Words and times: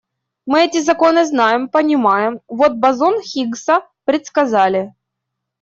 Мы 0.47 0.61
эти 0.63 0.79
законы 0.85 1.25
знаем, 1.27 1.67
понимаем, 1.69 2.39
вот 2.47 2.73
бозон 2.73 3.21
Хиггса 3.21 3.81
предсказали. 4.03 4.95